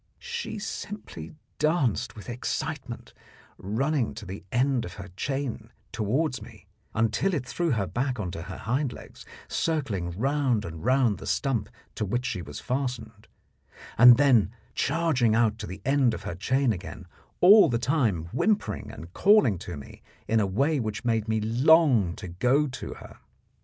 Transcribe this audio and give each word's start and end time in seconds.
She 0.17 0.57
simply 0.57 1.35
danced 1.59 2.15
with 2.15 2.27
excitement, 2.27 3.13
running 3.59 4.15
to 4.15 4.25
the 4.25 4.43
end 4.51 4.83
of 4.83 4.95
her 4.95 5.09
chain 5.15 5.69
toward 5.91 6.41
me 6.41 6.65
until 6.95 7.35
it 7.35 7.45
threw 7.45 7.69
her 7.69 7.85
back 7.85 8.19
on 8.19 8.31
to 8.31 8.41
her 8.41 8.57
hind 8.57 8.93
legs, 8.93 9.27
circling 9.47 10.09
round 10.17 10.65
and 10.65 10.83
round 10.83 11.19
the 11.19 11.27
stump 11.27 11.69
to 11.93 12.03
which 12.03 12.25
she 12.25 12.41
was 12.41 12.59
fastened, 12.59 13.27
and 13.95 14.17
then 14.17 14.49
charging 14.73 15.35
out 15.35 15.59
to 15.59 15.67
the 15.67 15.83
end 15.85 16.15
of 16.15 16.23
her 16.23 16.33
chain 16.33 16.73
again, 16.73 17.05
all 17.39 17.69
the 17.69 17.77
time 17.77 18.25
whimpering 18.33 18.89
and 18.89 19.13
calling 19.13 19.59
to 19.59 19.77
me 19.77 20.01
in 20.27 20.39
a 20.39 20.47
way 20.47 20.79
which 20.79 21.05
made 21.05 21.27
me 21.27 21.39
long 21.41 22.15
to 22.15 22.27
go 22.27 22.65
to 22.65 22.95
her. 22.95 23.19